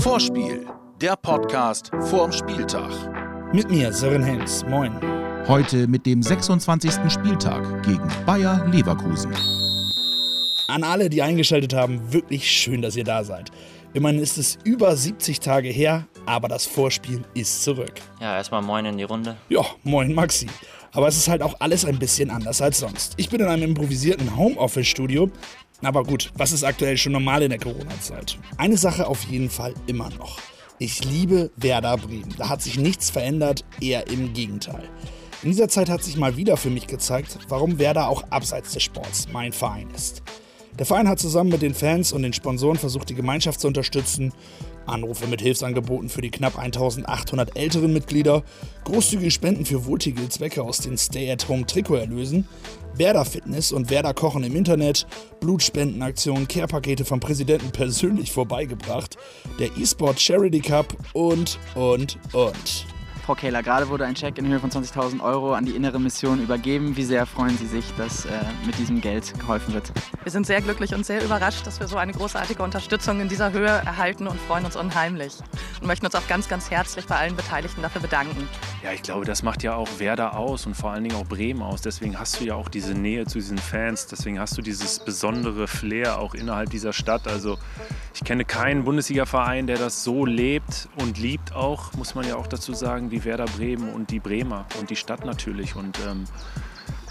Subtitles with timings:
[0.00, 0.66] Vorspiel,
[1.00, 2.90] der Podcast vorm Spieltag.
[3.52, 4.64] Mit mir, Sören Helms.
[4.68, 4.92] Moin.
[5.46, 6.92] Heute mit dem 26.
[7.08, 9.32] Spieltag gegen Bayer Leverkusen.
[10.66, 13.52] An alle, die eingeschaltet haben, wirklich schön, dass ihr da seid.
[13.94, 17.94] Immerhin ist es über 70 Tage her, aber das Vorspiel ist zurück.
[18.20, 19.36] Ja, erstmal moin in die Runde.
[19.48, 20.48] Ja, moin Maxi.
[20.92, 23.14] Aber es ist halt auch alles ein bisschen anders als sonst.
[23.18, 25.30] Ich bin in einem improvisierten Homeoffice-Studio.
[25.82, 28.38] Aber gut, was ist aktuell schon normal in der Corona-Zeit?
[28.56, 30.38] Eine Sache auf jeden Fall immer noch.
[30.78, 32.34] Ich liebe Werder Bremen.
[32.38, 34.88] Da hat sich nichts verändert, eher im Gegenteil.
[35.42, 38.82] In dieser Zeit hat sich mal wieder für mich gezeigt, warum Werder auch abseits des
[38.82, 40.22] Sports mein Verein ist.
[40.78, 44.32] Der Verein hat zusammen mit den Fans und den Sponsoren versucht, die Gemeinschaft zu unterstützen.
[44.88, 48.42] Anrufe mit Hilfsangeboten für die knapp 1800 älteren Mitglieder,
[48.84, 52.48] großzügige Spenden für wohltätige Zwecke aus den Stay-at-Home-Trikoterlösen,
[52.94, 55.06] Werder Fitness und Werder Kochen im Internet,
[55.40, 59.16] Blutspendenaktionen, Care-Pakete vom Präsidenten persönlich vorbeigebracht,
[59.58, 62.95] der E-Sport Charity Cup und, und, und.
[63.26, 66.40] Frau Kehler, gerade wurde ein Check in Höhe von 20.000 Euro an die innere Mission
[66.40, 66.96] übergeben.
[66.96, 68.28] Wie sehr freuen Sie sich, dass äh,
[68.64, 69.90] mit diesem Geld geholfen wird?
[70.22, 73.50] Wir sind sehr glücklich und sehr überrascht, dass wir so eine großartige Unterstützung in dieser
[73.50, 75.34] Höhe erhalten und freuen uns unheimlich.
[75.80, 78.48] Und möchten uns auch ganz, ganz herzlich bei allen Beteiligten dafür bedanken.
[78.84, 81.62] Ja, ich glaube, das macht ja auch Werder aus und vor allen Dingen auch Bremen
[81.62, 81.82] aus.
[81.82, 84.06] Deswegen hast du ja auch diese Nähe zu diesen Fans.
[84.06, 87.26] Deswegen hast du dieses besondere Flair auch innerhalb dieser Stadt.
[87.26, 87.58] Also
[88.14, 92.46] ich kenne keinen Bundesliga-Verein, der das so lebt und liebt auch, muss man ja auch
[92.46, 95.76] dazu sagen, wie Werder Bremen und die Bremer und die Stadt natürlich.
[95.76, 96.24] Und ähm,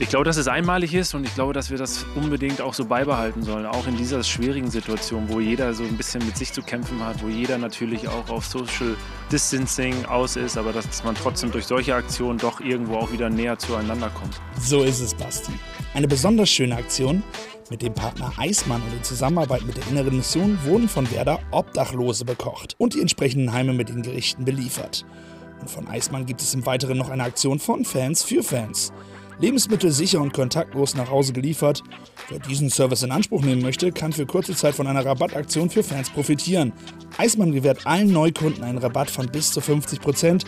[0.00, 2.86] ich glaube, dass es einmalig ist und ich glaube, dass wir das unbedingt auch so
[2.86, 6.62] beibehalten sollen, auch in dieser schwierigen Situation, wo jeder so ein bisschen mit sich zu
[6.62, 8.96] kämpfen hat, wo jeder natürlich auch auf Social
[9.30, 13.58] Distancing aus ist, aber dass man trotzdem durch solche Aktionen doch irgendwo auch wieder näher
[13.58, 14.40] zueinander kommt.
[14.58, 15.52] So ist es, Basti.
[15.92, 17.22] Eine besonders schöne Aktion.
[17.68, 22.24] Mit dem Partner Eismann und in Zusammenarbeit mit der Inneren Mission wurden von Werder Obdachlose
[22.24, 25.04] bekocht und die entsprechenden Heime mit den Gerichten beliefert.
[25.60, 28.92] Und von Eismann gibt es im Weiteren noch eine Aktion von Fans für Fans.
[29.40, 31.82] Lebensmittel sicher und kontaktlos nach Hause geliefert.
[32.28, 35.82] Wer diesen Service in Anspruch nehmen möchte, kann für kurze Zeit von einer Rabattaktion für
[35.82, 36.74] Fans profitieren.
[37.16, 40.44] Eismann gewährt allen Neukunden einen Rabatt von bis zu 50%.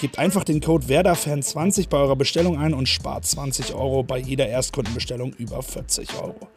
[0.00, 4.46] Gebt einfach den Code WERDAFAN20 bei eurer Bestellung ein und spart 20 Euro bei jeder
[4.46, 6.48] Erstkundenbestellung über 40 Euro.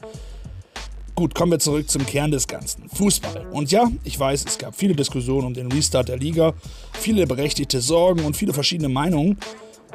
[1.19, 2.88] Gut, kommen wir zurück zum Kern des Ganzen.
[2.88, 3.46] Fußball.
[3.52, 6.53] Und ja, ich weiß, es gab viele Diskussionen um den Restart der Liga,
[6.94, 9.38] viele berechtigte Sorgen und viele verschiedene Meinungen.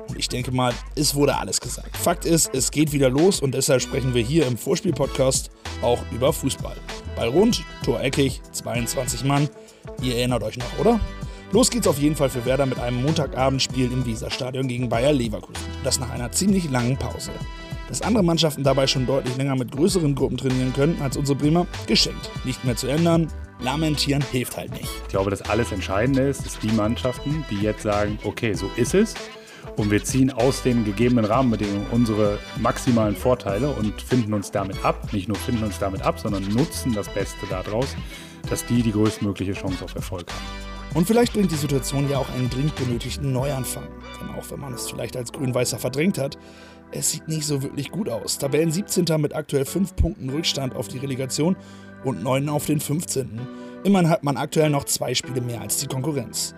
[0.07, 1.97] Und ich denke mal, es wurde alles gesagt.
[1.97, 6.31] Fakt ist, es geht wieder los und deshalb sprechen wir hier im Vorspiel-Podcast auch über
[6.31, 6.77] Fußball.
[7.17, 9.49] Ball rund, Tor eckig, 22 Mann.
[10.03, 11.01] Ihr erinnert euch noch, oder?
[11.53, 15.65] Los geht's auf jeden Fall für Werder mit einem Montagabendspiel im Weserstadion gegen Bayer Leverkusen.
[15.85, 17.31] Das nach einer ziemlich langen Pause.
[17.89, 21.67] Dass andere Mannschaften dabei schon deutlich länger mit größeren Gruppen trainieren können als unsere Bremer,
[21.87, 22.31] geschenkt.
[22.45, 23.29] Nicht mehr zu ändern,
[23.61, 24.89] lamentieren hilft halt nicht.
[25.03, 28.95] Ich glaube, das alles Entscheidende ist, ist die Mannschaften, die jetzt sagen, okay, so ist
[28.95, 29.15] es.
[29.77, 35.13] Und wir ziehen aus den gegebenen Rahmenbedingungen unsere maximalen Vorteile und finden uns damit ab.
[35.13, 37.97] Nicht nur finden uns damit ab, sondern nutzen das Beste daraus,
[38.49, 40.75] dass die die größtmögliche Chance auf Erfolg haben.
[40.95, 43.89] Und vielleicht bringt die Situation ja auch einen dringend benötigten Neuanfang.
[44.21, 46.39] Denn auch wenn man es vielleicht als Grün-Weißer verdrängt hat,
[46.95, 48.39] es sieht nicht so wirklich gut aus.
[48.39, 49.05] Tabellen 17.
[49.19, 51.57] mit aktuell 5 Punkten Rückstand auf die Relegation
[52.05, 53.41] und 9 auf den 15.
[53.83, 56.55] Immerhin hat man aktuell noch zwei Spiele mehr als die Konkurrenz.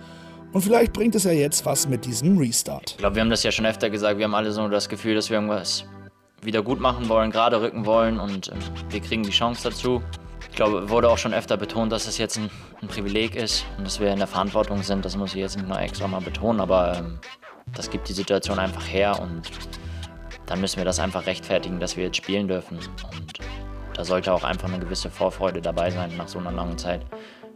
[0.53, 2.93] Und vielleicht bringt es ja jetzt was mit diesem Restart.
[2.93, 4.19] Ich glaube, wir haben das ja schon öfter gesagt.
[4.19, 5.85] Wir haben alle so das Gefühl, dass wir irgendwas
[6.43, 8.59] wieder gut machen wollen, gerade rücken wollen und ähm,
[8.91, 10.03] wir kriegen die Chance dazu.
[10.49, 13.87] Ich glaube, wurde auch schon öfter betont, dass es jetzt ein, ein, Privileg ist und
[13.87, 15.05] dass wir in der Verantwortung sind.
[15.05, 17.19] Das muss ich jetzt nicht noch extra mal betonen, aber ähm,
[17.75, 19.51] das gibt die Situation einfach her und
[20.47, 22.79] dann müssen wir das einfach rechtfertigen, dass wir jetzt spielen dürfen.
[22.79, 23.39] Und
[23.95, 27.01] da sollte auch einfach eine gewisse Vorfreude dabei sein, nach so einer langen Zeit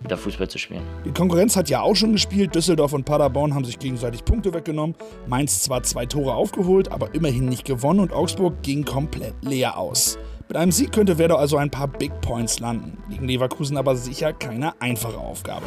[0.02, 0.82] wieder Fußball zu spielen.
[1.04, 2.54] Die Konkurrenz hat ja auch schon gespielt.
[2.54, 4.96] Düsseldorf und Paderborn haben sich gegenseitig Punkte weggenommen.
[5.26, 10.18] Mainz zwar zwei Tore aufgeholt, aber immerhin nicht gewonnen und Augsburg ging komplett leer aus.
[10.48, 12.98] Mit einem Sieg könnte Werder also ein paar Big Points landen.
[13.08, 15.66] Gegen Leverkusen aber sicher keine einfache Aufgabe.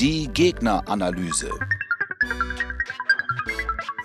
[0.00, 1.50] Die Gegneranalyse.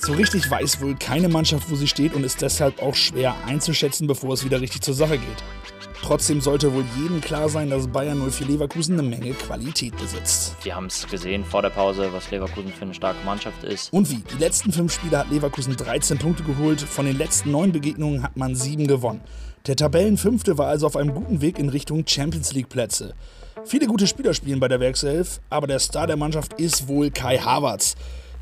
[0.05, 4.05] So richtig weiß wohl keine Mannschaft, wo sie steht und ist deshalb auch schwer einzuschätzen,
[4.05, 5.43] bevor es wieder richtig zur Sache geht.
[6.03, 10.57] Trotzdem sollte wohl jedem klar sein, dass Bayern 04 Leverkusen eine Menge Qualität besitzt.
[10.61, 13.91] Wir haben es gesehen vor der Pause, was Leverkusen für eine starke Mannschaft ist.
[13.91, 14.23] Und wie?
[14.31, 16.81] Die letzten fünf Spiele hat Leverkusen 13 Punkte geholt.
[16.81, 19.21] Von den letzten neun Begegnungen hat man sieben gewonnen.
[19.65, 23.15] Der Tabellenfünfte war also auf einem guten Weg in Richtung Champions League Plätze.
[23.63, 27.39] Viele gute Spieler spielen bei der Werkself, aber der Star der Mannschaft ist wohl Kai
[27.39, 27.95] Havertz.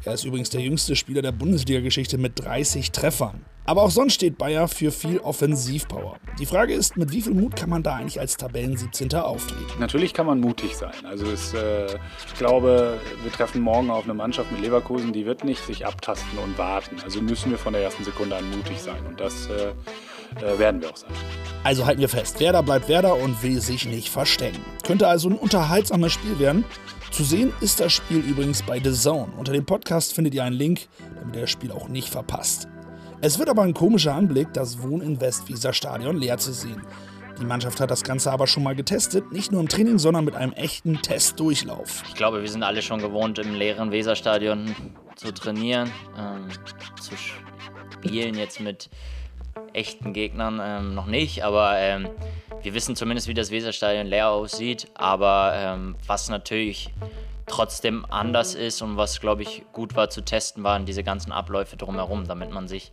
[0.05, 3.45] Er ist übrigens der jüngste Spieler der Bundesliga-Geschichte mit 30 Treffern.
[3.65, 6.17] Aber auch sonst steht Bayer für viel Offensivpower.
[6.37, 9.15] Die Frage ist, mit wie viel Mut kann man da eigentlich als Tabellen 17.
[9.15, 9.79] auftreten?
[9.79, 10.91] Natürlich kann man mutig sein.
[11.05, 11.85] Also es, äh,
[12.27, 16.37] ich glaube, wir treffen morgen auf eine Mannschaft mit Leverkusen, die wird nicht sich abtasten
[16.39, 16.97] und warten.
[17.01, 19.05] Also müssen wir von der ersten Sekunde an mutig sein.
[19.07, 19.71] Und das äh,
[20.45, 21.11] äh, werden wir auch sein.
[21.63, 24.59] Also halten wir fest, Werder bleibt Werder und will sich nicht verstecken.
[24.85, 26.65] Könnte also ein unterhaltsames Spiel werden.
[27.13, 29.31] Zu sehen ist das Spiel übrigens bei The Zone.
[29.37, 30.87] Unter dem Podcast findet ihr einen Link,
[31.19, 32.67] damit ihr das Spiel auch nicht verpasst.
[33.21, 36.81] Es wird aber ein komischer Anblick, das Wohninvest-Visa-Stadion leer zu sehen.
[37.39, 40.33] Die Mannschaft hat das Ganze aber schon mal getestet, nicht nur im Training, sondern mit
[40.33, 42.01] einem echten Testdurchlauf.
[42.07, 44.75] Ich glaube, wir sind alle schon gewohnt, im leeren Weserstadion
[45.15, 46.47] zu trainieren, ähm,
[46.99, 47.13] zu
[47.91, 48.89] spielen jetzt mit
[49.73, 52.07] echten Gegnern ähm, noch nicht, aber ähm,
[52.63, 54.87] wir wissen zumindest, wie das Weserstadion leer aussieht.
[54.95, 56.91] Aber ähm, was natürlich
[57.45, 61.77] trotzdem anders ist und was, glaube ich, gut war zu testen, waren diese ganzen Abläufe
[61.77, 62.91] drumherum, damit man sich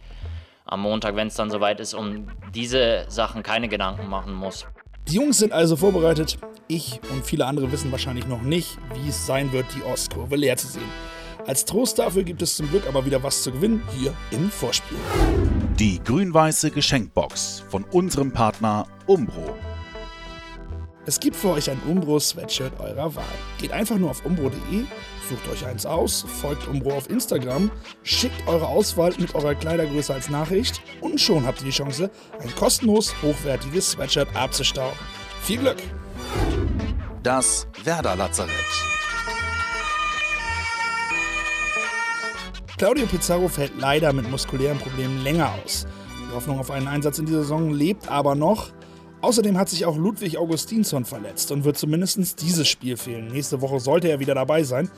[0.64, 4.66] am Montag, wenn es dann soweit ist, um diese Sachen keine Gedanken machen muss.
[5.08, 6.38] Die Jungs sind also vorbereitet.
[6.68, 10.56] Ich und viele andere wissen wahrscheinlich noch nicht, wie es sein wird, die Ostkurve leer
[10.56, 10.90] zu sehen.
[11.46, 14.98] Als Trost dafür gibt es zum Glück aber wieder was zu gewinnen hier im Vorspiel.
[15.80, 19.56] Die grün-weiße Geschenkbox von unserem Partner Umbro.
[21.06, 23.24] Es gibt für euch ein Umbro-Sweatshirt eurer Wahl.
[23.56, 24.84] Geht einfach nur auf umbro.de,
[25.30, 27.70] sucht euch eins aus, folgt Umbro auf Instagram,
[28.02, 32.10] schickt eure Auswahl mit eurer Kleidergröße als Nachricht und schon habt ihr die Chance,
[32.42, 34.98] ein kostenlos hochwertiges Sweatshirt abzustauben.
[35.40, 35.78] Viel Glück!
[37.22, 38.16] Das Werder
[42.80, 45.86] Claudio Pizarro fällt leider mit muskulären Problemen länger aus.
[46.18, 48.70] Die Hoffnung auf einen Einsatz in dieser Saison lebt aber noch.
[49.20, 53.28] Außerdem hat sich auch Ludwig Augustinsson verletzt und wird zumindest dieses Spiel fehlen.
[53.28, 54.90] Nächste Woche sollte er wieder dabei sein.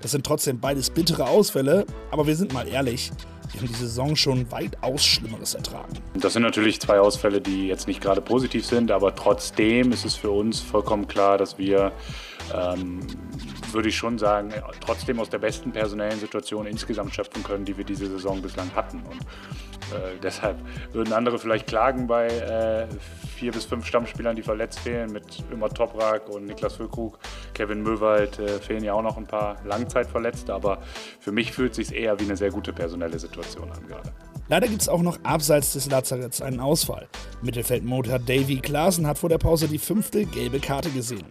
[0.00, 3.12] Das sind trotzdem beides bittere Ausfälle, aber wir sind mal ehrlich,
[3.52, 5.92] wir haben die Saison schon weitaus Schlimmeres ertragen.
[6.14, 10.14] Das sind natürlich zwei Ausfälle, die jetzt nicht gerade positiv sind, aber trotzdem ist es
[10.14, 11.92] für uns vollkommen klar, dass wir
[12.54, 13.00] ähm,
[13.72, 17.84] würde ich schon sagen, trotzdem aus der besten personellen Situation insgesamt schöpfen können, die wir
[17.84, 19.02] diese Saison bislang hatten.
[19.02, 19.20] Und
[19.94, 20.58] äh, deshalb
[20.92, 22.86] würden andere vielleicht klagen bei äh,
[23.36, 27.18] vier bis fünf Stammspielern, die verletzt fehlen, mit Immer Toprak und Niklas Füllkrug,
[27.54, 30.78] Kevin Möwald äh, fehlen ja auch noch ein paar Langzeitverletzte, aber
[31.20, 34.12] für mich fühlt es sich eher wie eine sehr gute personelle Situation an gerade.
[34.48, 37.08] Leider gibt es auch noch abseits des Lazaretts einen Ausfall.
[37.42, 41.26] Mittelfeldmotor Davy Klaasen hat vor der Pause die fünfte gelbe Karte gesehen.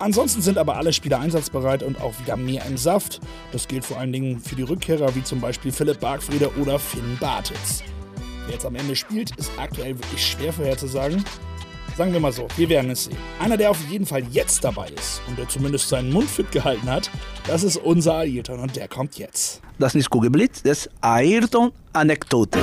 [0.00, 3.20] Ansonsten sind aber alle Spieler einsatzbereit und auch wieder mehr im Saft.
[3.52, 7.18] Das gilt vor allen Dingen für die Rückkehrer wie zum Beispiel Philipp Bargfriede oder Finn
[7.20, 7.82] Bartels.
[8.46, 11.22] Wer jetzt am Ende spielt, ist aktuell wirklich schwer vorherzusagen.
[11.98, 13.16] Sagen wir mal so, wir werden es sehen.
[13.40, 16.88] Einer, der auf jeden Fall jetzt dabei ist und der zumindest seinen Mund fit gehalten
[16.88, 17.10] hat,
[17.46, 19.60] das ist unser Ayrton und der kommt jetzt.
[19.78, 22.58] Das ist nicht Kugelblitz, das ist Ayrton-Anekdote.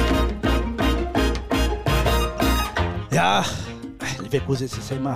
[3.12, 3.46] Ja,
[4.24, 5.16] Leverkusen ist immer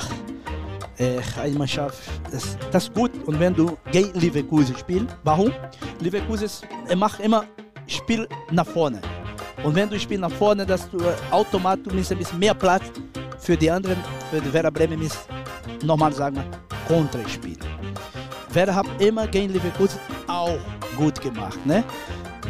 [1.01, 1.97] eine Mannschaft,
[2.31, 3.11] das, das ist gut.
[3.25, 5.51] Und wenn du gegen Leverkusen spielst, warum?
[5.99, 6.49] Leverkusen
[6.95, 7.45] macht immer
[7.87, 9.01] Spiel nach vorne.
[9.63, 10.99] Und wenn du spielst nach vorne, dass du
[11.29, 12.83] automatisch ein bisschen mehr Platz
[13.39, 13.97] für die anderen,
[14.29, 15.17] für die Werder Bremen ist,
[15.83, 16.45] normal sagen wir,
[16.87, 17.57] Konterspiel.
[18.53, 20.57] Werder hat immer gegen Leverkusen auch
[20.97, 21.63] gut gemacht.
[21.65, 21.83] Ne?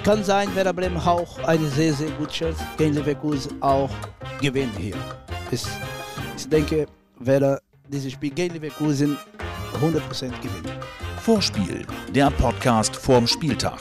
[0.03, 3.89] Kann sein, Werder Bremen auch eine sehr, sehr gute Chance gegen Leverkusen auch
[4.42, 4.95] gewinnen hier.
[5.51, 5.63] Ich,
[6.38, 6.88] ich denke,
[7.19, 7.59] Werder
[7.91, 9.17] dieses Spiel gegen Leverkusen
[9.81, 10.77] 100% gewinnen.
[11.21, 13.79] Vorspiel, der Podcast vorm Spieltag.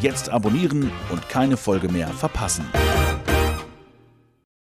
[0.00, 2.66] Jetzt abonnieren und keine Folge mehr verpassen.